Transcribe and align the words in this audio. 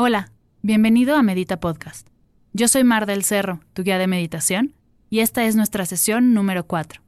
Hola, 0.00 0.30
bienvenido 0.62 1.16
a 1.16 1.24
Medita 1.24 1.58
Podcast. 1.58 2.06
Yo 2.52 2.68
soy 2.68 2.84
Mar 2.84 3.04
del 3.04 3.24
Cerro, 3.24 3.58
tu 3.72 3.82
guía 3.82 3.98
de 3.98 4.06
meditación, 4.06 4.76
y 5.10 5.18
esta 5.18 5.44
es 5.44 5.56
nuestra 5.56 5.86
sesión 5.86 6.34
número 6.34 6.68
4. 6.68 7.02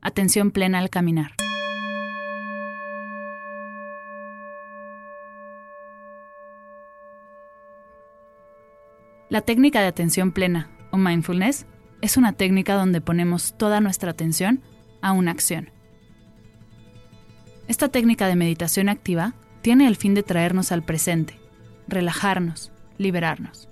Atención 0.00 0.50
plena 0.50 0.78
al 0.78 0.88
caminar. 0.88 1.32
La 9.28 9.42
técnica 9.42 9.82
de 9.82 9.88
atención 9.88 10.32
plena, 10.32 10.70
o 10.90 10.96
mindfulness, 10.96 11.66
es 12.00 12.16
una 12.16 12.32
técnica 12.32 12.76
donde 12.76 13.02
ponemos 13.02 13.58
toda 13.58 13.80
nuestra 13.80 14.10
atención 14.10 14.62
a 15.02 15.12
una 15.12 15.32
acción. 15.32 15.70
Esta 17.68 17.90
técnica 17.90 18.26
de 18.26 18.36
meditación 18.36 18.88
activa 18.88 19.34
tiene 19.60 19.86
el 19.86 19.96
fin 19.96 20.14
de 20.14 20.22
traernos 20.22 20.72
al 20.72 20.82
presente, 20.82 21.41
relajarnos, 21.88 22.72
liberarnos. 22.98 23.68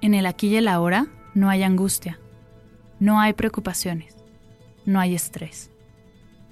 En 0.00 0.14
el 0.14 0.26
aquí 0.26 0.48
y 0.48 0.56
el 0.56 0.68
ahora 0.68 1.06
no 1.34 1.48
hay 1.48 1.62
angustia, 1.62 2.20
no 3.00 3.20
hay 3.20 3.32
preocupaciones, 3.32 4.16
no 4.84 5.00
hay 5.00 5.14
estrés. 5.14 5.70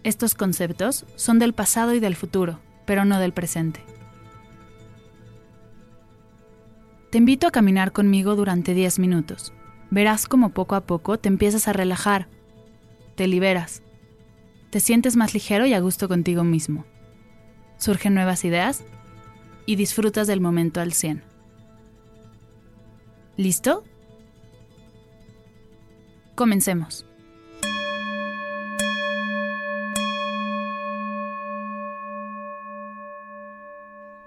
Estos 0.04 0.34
conceptos 0.34 1.06
son 1.16 1.38
del 1.38 1.52
pasado 1.52 1.94
y 1.94 2.00
del 2.00 2.16
futuro, 2.16 2.60
pero 2.86 3.04
no 3.04 3.18
del 3.18 3.32
presente. 3.32 3.80
Te 7.10 7.18
invito 7.18 7.46
a 7.46 7.50
caminar 7.50 7.92
conmigo 7.92 8.34
durante 8.36 8.74
10 8.74 8.98
minutos. 8.98 9.52
Verás 9.90 10.26
cómo 10.26 10.48
poco 10.48 10.74
a 10.74 10.80
poco 10.86 11.18
te 11.18 11.28
empiezas 11.28 11.68
a 11.68 11.74
relajar, 11.74 12.28
te 13.14 13.26
liberas, 13.26 13.82
te 14.70 14.80
sientes 14.80 15.16
más 15.16 15.34
ligero 15.34 15.66
y 15.66 15.74
a 15.74 15.80
gusto 15.80 16.08
contigo 16.08 16.42
mismo. 16.44 16.86
Surgen 17.82 18.14
nuevas 18.14 18.44
ideas 18.44 18.84
y 19.66 19.74
disfrutas 19.74 20.28
del 20.28 20.40
momento 20.40 20.80
al 20.80 20.92
100. 20.92 21.24
¿Listo? 23.36 23.82
Comencemos. 26.36 27.04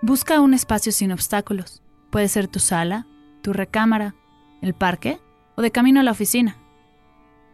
Busca 0.01 0.41
un 0.41 0.53
espacio 0.53 0.91
sin 0.91 1.13
obstáculos. 1.13 1.81
Puede 2.09 2.27
ser 2.27 2.49
tu 2.49 2.59
sala, 2.59 3.07
tu 3.41 3.53
recámara, 3.53 4.15
el 4.61 4.73
parque 4.73 5.21
o 5.55 5.61
de 5.61 5.71
camino 5.71 6.01
a 6.01 6.03
la 6.03 6.11
oficina. 6.11 6.57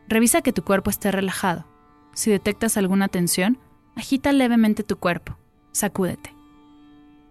Revisa 0.08 0.42
que 0.42 0.52
tu 0.52 0.64
cuerpo 0.64 0.90
esté 0.90 1.12
relajado. 1.12 1.68
Si 2.16 2.32
detectas 2.32 2.76
alguna 2.76 3.08
tensión, 3.08 3.60
agita 3.96 4.32
levemente 4.32 4.82
tu 4.82 4.98
cuerpo, 4.98 5.38
sacúdete. 5.72 6.34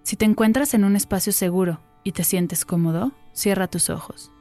Si 0.02 0.16
te 0.16 0.24
encuentras 0.24 0.74
en 0.74 0.84
un 0.84 0.96
espacio 0.96 1.33
seguro 1.33 1.80
y 2.05 2.12
te 2.12 2.24
sientes 2.24 2.64
cómodo, 2.64 3.12
cierra 3.32 3.69
tus 3.69 3.91
ojos. 3.91 4.32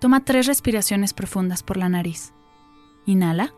Toma 0.00 0.24
tres 0.24 0.46
respiraciones 0.46 1.14
profundas 1.14 1.62
por 1.62 1.76
la 1.76 1.88
nariz. 1.88 2.34
Inhala. 3.06 3.54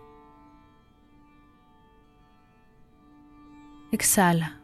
Exhala. 3.93 4.64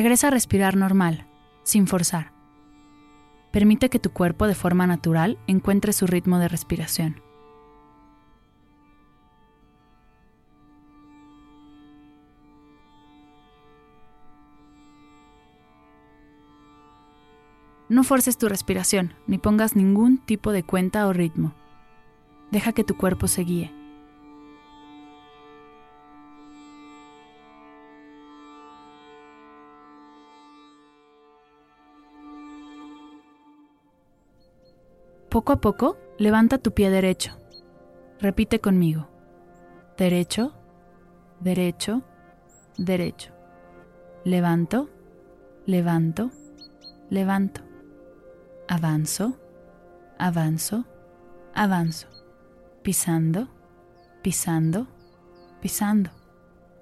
Regresa 0.00 0.28
a 0.28 0.30
respirar 0.30 0.78
normal, 0.78 1.26
sin 1.62 1.86
forzar. 1.86 2.32
Permite 3.52 3.90
que 3.90 3.98
tu 3.98 4.14
cuerpo 4.14 4.46
de 4.46 4.54
forma 4.54 4.86
natural 4.86 5.38
encuentre 5.46 5.92
su 5.92 6.06
ritmo 6.06 6.38
de 6.38 6.48
respiración. 6.48 7.20
No 17.90 18.02
forces 18.02 18.38
tu 18.38 18.48
respiración, 18.48 19.12
ni 19.26 19.36
pongas 19.36 19.76
ningún 19.76 20.16
tipo 20.16 20.50
de 20.52 20.62
cuenta 20.62 21.06
o 21.08 21.12
ritmo. 21.12 21.52
Deja 22.50 22.72
que 22.72 22.84
tu 22.84 22.96
cuerpo 22.96 23.28
se 23.28 23.42
guíe. 23.42 23.79
Poco 35.30 35.52
a 35.52 35.60
poco, 35.60 35.96
levanta 36.18 36.58
tu 36.58 36.72
pie 36.72 36.90
derecho. 36.90 37.30
Repite 38.18 38.58
conmigo. 38.58 39.06
Derecho, 39.96 40.52
derecho, 41.38 42.02
derecho. 42.76 43.30
Levanto, 44.24 44.90
levanto, 45.66 46.32
levanto. 47.10 47.60
Avanzo, 48.66 49.38
avanzo, 50.18 50.84
avanzo. 51.54 52.08
Pisando, 52.82 53.46
pisando, 54.22 54.88
pisando. 55.60 56.10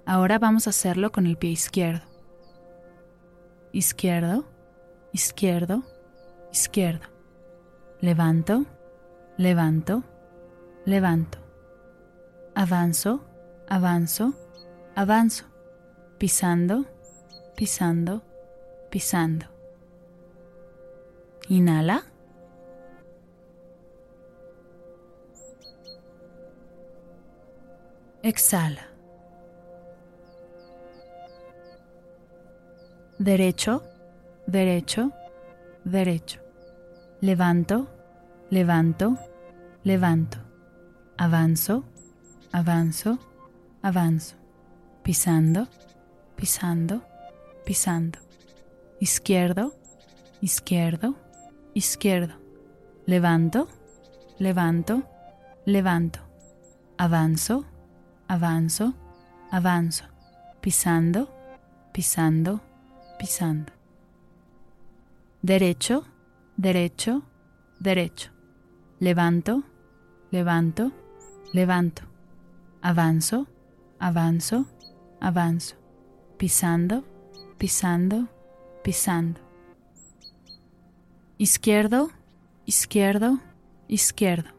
Ahora 0.07 0.39
vamos 0.39 0.67
a 0.67 0.71
hacerlo 0.71 1.13
con 1.13 1.27
el 1.27 1.37
pie 1.37 1.51
izquierdo. 1.51 2.07
Izquierdo, 3.73 4.47
izquierdo, 5.13 5.83
izquierdo. 6.51 7.18
Levanto, 8.01 8.65
levanto, 9.39 10.05
levanto. 10.85 11.39
Avanzo, 12.55 13.21
avanzo, 13.67 14.35
avanzo. 14.95 15.45
Pisando, 16.17 16.87
pisando, 17.57 18.23
pisando. 18.89 19.47
Inhala. 21.49 22.05
Exhala. 28.23 28.87
Derecho, 33.19 33.83
derecho, 34.47 35.11
derecho. 35.85 36.48
Levanto, 37.21 37.89
levanto, 38.49 39.19
levanto. 39.83 40.39
Avanzo, 41.17 41.83
avanzo, 42.53 43.19
avanzo. 43.83 44.37
Pisando, 45.03 45.67
pisando, 46.37 47.03
pisando. 47.65 48.21
Izquierdo, 49.01 49.73
izquierdo, 50.41 51.17
izquierdo. 51.75 52.35
Levanto, 53.05 53.67
levanto, 54.39 55.03
levanto. 55.67 56.21
Avanzo, 56.99 57.65
avanzo, 58.29 58.95
avanzo. 59.51 60.05
Pisando, 60.61 61.29
pisando, 61.93 62.61
pisando. 63.19 63.73
Derecho, 65.43 66.05
derecho, 66.59 67.23
derecho. 67.79 68.31
Levanto, 68.99 69.63
levanto, 70.31 70.93
levanto. 71.53 72.03
Avanzo, 72.83 73.47
avanzo, 74.01 74.67
avanzo. 75.21 75.77
Pisando, 76.37 77.05
pisando, 77.59 78.29
pisando. 78.83 79.41
Izquierdo, 81.39 82.11
izquierdo, 82.67 83.39
izquierdo. 83.87 84.51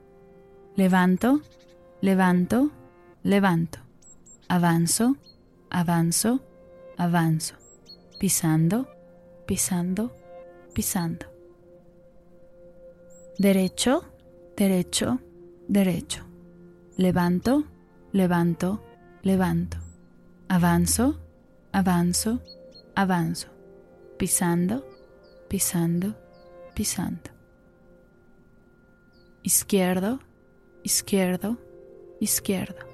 Levanto, 0.77 1.41
levanto, 2.01 2.71
levanto. 3.23 3.79
Avanzo, 4.47 5.17
avanzo, 5.69 6.39
avanzo. 6.97 7.55
Pisando, 8.19 8.87
pisando, 9.45 10.11
pisando. 10.73 11.38
Derecho, 13.39 14.03
derecho, 14.57 15.17
derecho. 15.69 16.25
Levanto, 16.97 17.63
levanto, 18.11 18.83
levanto. 19.23 19.77
Avanzo, 20.49 21.17
avanzo, 21.71 22.41
avanzo. 22.97 23.47
Pisando, 24.17 24.83
pisando, 25.47 26.17
pisando. 26.75 27.31
Izquierdo, 29.43 30.19
izquierdo, 30.83 31.57
izquierdo. 32.19 32.85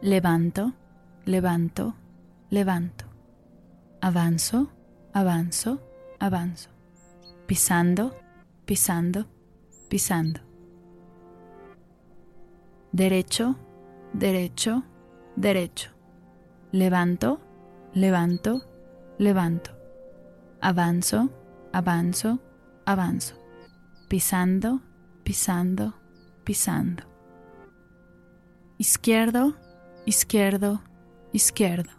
Levanto, 0.00 0.72
levanto, 1.26 1.94
levanto. 2.48 3.04
Avanzo, 4.00 4.70
avanzo, 5.12 5.80
avanzo. 6.18 6.70
Pisando, 7.46 8.23
pisando, 8.64 9.26
pisando. 9.88 10.40
Derecho, 12.92 13.56
derecho, 14.12 14.82
derecho. 15.36 15.90
Levanto, 16.72 17.40
levanto, 17.92 18.62
levanto. 19.18 19.70
Avanzo, 20.60 21.30
avanzo, 21.72 22.38
avanzo. 22.86 23.34
Pisando, 24.08 24.80
pisando, 25.24 25.94
pisando. 26.44 27.02
Izquierdo, 28.78 29.54
izquierdo, 30.06 30.80
izquierdo. 31.32 31.90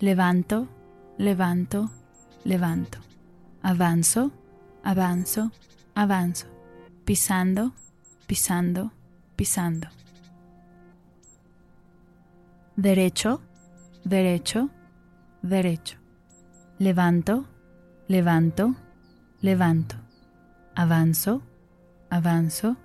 Levanto, 0.00 0.68
levanto, 1.18 1.90
levanto. 2.44 2.98
Avanzo, 3.62 4.30
avanzo, 4.82 5.50
avanzo. 5.96 6.46
Pisando, 7.04 7.72
pisando, 8.26 8.92
pisando. 9.34 9.88
Derecho, 12.76 13.40
derecho, 14.04 14.68
derecho. 15.42 15.96
Levanto, 16.78 17.46
levanto, 18.08 18.76
levanto. 19.40 19.96
Avanzo, 20.74 21.40
avanzo, 22.10 22.76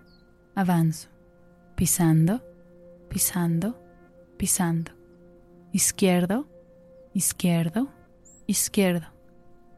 avanzo. 0.55 1.09
Pisando, 1.75 2.41
pisando, 3.09 3.75
pisando. 4.37 4.91
Izquierdo, 5.73 6.47
izquierdo, 7.13 7.89
izquierdo. 8.47 9.07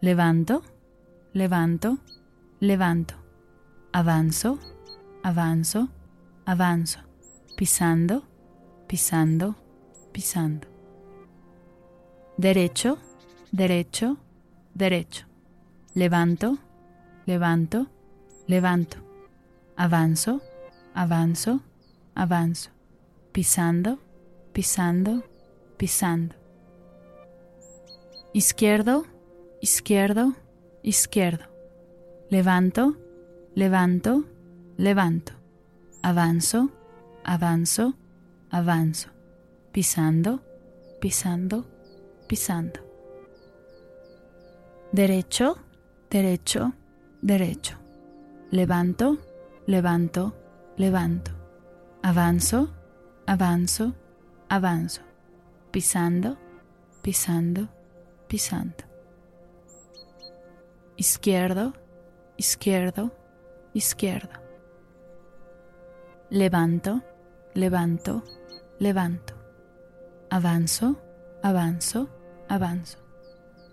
Levanto, 0.02 0.62
levanto, 1.34 1.98
levanto. 2.60 3.23
Avanzo, 3.96 4.58
avanzo, 5.22 5.88
avanzo. 6.46 7.00
Pisando, 7.56 8.24
pisando, 8.88 9.56
pisando. 10.12 10.68
Derecho, 12.36 12.98
derecho, 13.52 14.18
derecho. 14.74 15.28
Levanto, 15.94 16.58
levanto, 17.28 17.86
levanto. 18.48 18.98
Avanzo, 19.78 20.42
avanzo, 20.96 21.62
avanzo. 22.16 22.72
Pisando, 23.32 24.00
pisando, 24.54 25.24
pisando. 25.78 26.34
Izquierdo, 28.34 29.06
izquierdo, 29.62 30.34
izquierdo. 30.82 31.46
Levanto, 32.32 32.98
levanto, 33.56 34.24
levanto. 34.78 35.34
Avanzo, 36.02 36.70
avanzo, 37.24 37.94
avanzo. 38.50 39.10
Pisando, 39.72 40.42
pisando, 41.00 41.66
pisando. 42.28 42.80
Derecho, 44.92 45.58
derecho, 46.10 46.74
derecho. 47.22 47.78
Levanto, 48.52 49.18
levanto, 49.66 50.34
levanto. 50.78 51.32
Avanzo, 52.04 52.70
avanzo, 53.26 53.94
avanzo. 54.50 55.02
Pisando, 55.72 56.38
pisando, 57.02 57.68
pisando. 58.28 58.84
Izquierdo, 60.98 61.74
izquierdo, 62.38 63.12
izquierdo. 63.74 64.40
Levanto, 66.30 67.02
levanto, 67.54 68.24
levanto. 68.80 69.34
Avanzo, 70.30 70.96
avanzo, 71.44 72.10
avanzo. 72.48 72.98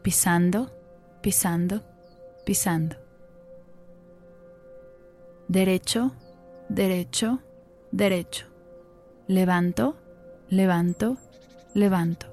Pisando, 0.03 0.71
pisando, 1.23 1.83
pisando. 2.45 2.97
Derecho, 5.49 6.13
derecho, 6.69 7.39
derecho. 7.91 8.47
Levanto, 9.27 9.97
levanto, 10.49 11.17
levanto. 11.75 12.27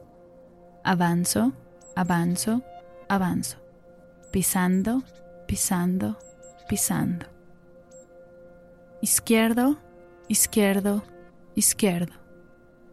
Avanzo, 0.84 1.54
avanzo, 1.96 2.62
avanzo. 3.08 3.58
Pisando, 4.32 5.04
pisando, 5.48 6.18
pisando. 6.68 7.37
Izquierdo, 9.02 9.78
izquierdo, 10.28 11.04
izquierdo. 11.56 12.14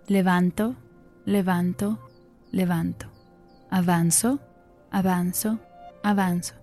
Levanto, 0.06 0.76
levanto, 1.25 1.99
levanto. 2.52 3.06
Avanzo, 3.70 4.38
avanzo, 4.90 5.58
avanzo. 6.02 6.54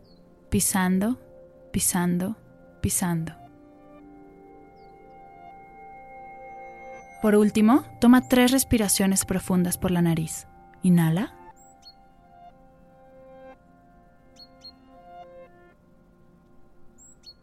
Pisando, 0.49 1.19
pisando, 1.71 2.35
pisando. 2.81 3.33
Por 7.21 7.35
último, 7.35 7.83
toma 7.99 8.27
tres 8.27 8.51
respiraciones 8.51 9.25
profundas 9.25 9.77
por 9.77 9.91
la 9.91 10.01
nariz. 10.01 10.47
Inhala. 10.83 11.33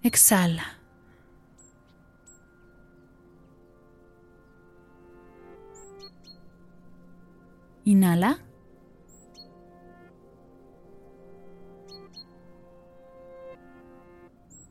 Exhala. 0.02 0.77
Inhala. 7.88 8.38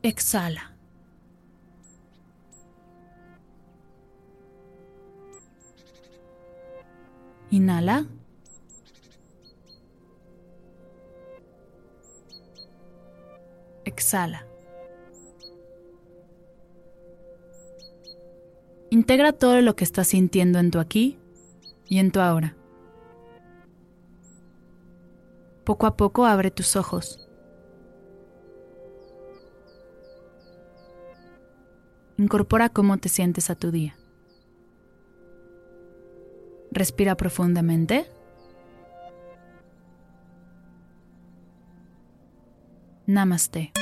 Exhala. 0.04 0.72
Inhala. 7.50 8.06
Exhala. 13.84 14.46
Integra 18.90 19.32
todo 19.32 19.60
lo 19.60 19.74
que 19.74 19.82
estás 19.82 20.06
sintiendo 20.06 20.60
en 20.60 20.70
tu 20.70 20.78
aquí 20.78 21.18
y 21.88 21.98
en 21.98 22.12
tu 22.12 22.20
ahora. 22.20 22.57
Poco 25.68 25.86
a 25.86 25.98
poco 25.98 26.24
abre 26.24 26.50
tus 26.50 26.76
ojos. 26.76 27.28
Incorpora 32.16 32.70
cómo 32.70 32.96
te 32.96 33.10
sientes 33.10 33.50
a 33.50 33.54
tu 33.54 33.70
día. 33.70 33.94
Respira 36.70 37.18
profundamente. 37.18 38.10
Namaste. 43.04 43.72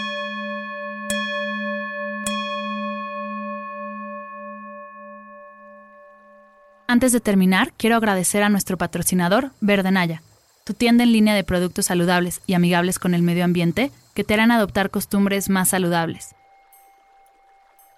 Antes 6.88 7.12
de 7.12 7.20
terminar, 7.20 7.74
quiero 7.76 7.94
agradecer 7.94 8.42
a 8.42 8.48
nuestro 8.48 8.76
patrocinador, 8.76 9.52
Verdenaya, 9.60 10.24
tu 10.66 10.74
tienda 10.74 11.04
en 11.04 11.12
línea 11.12 11.36
de 11.36 11.44
productos 11.44 11.86
saludables 11.86 12.42
y 12.44 12.54
amigables 12.54 12.98
con 12.98 13.14
el 13.14 13.22
medio 13.22 13.44
ambiente 13.44 13.92
que 14.14 14.24
te 14.24 14.34
harán 14.34 14.50
adoptar 14.50 14.90
costumbres 14.90 15.48
más 15.48 15.68
saludables. 15.68 16.34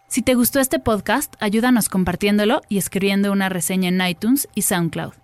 Si 0.06 0.20
te 0.20 0.34
gustó 0.34 0.60
este 0.60 0.78
podcast, 0.78 1.34
ayúdanos 1.40 1.88
compartiéndolo 1.88 2.60
y 2.68 2.76
escribiendo 2.76 3.32
una 3.32 3.48
reseña 3.48 3.88
en 3.88 4.06
iTunes 4.06 4.48
y 4.54 4.62
SoundCloud. 4.62 5.14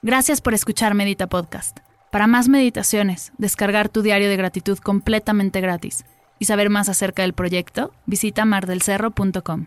Gracias 0.00 0.40
por 0.40 0.54
escuchar 0.54 0.94
Medita 0.94 1.26
Podcast. 1.26 1.80
Para 2.10 2.26
más 2.26 2.48
meditaciones, 2.48 3.32
descargar 3.36 3.90
tu 3.90 4.00
diario 4.00 4.30
de 4.30 4.36
gratitud 4.38 4.78
completamente 4.78 5.60
gratis 5.60 6.06
y 6.38 6.46
saber 6.46 6.70
más 6.70 6.88
acerca 6.88 7.20
del 7.20 7.34
proyecto, 7.34 7.92
visita 8.06 8.46
mardelcerro.com. 8.46 9.66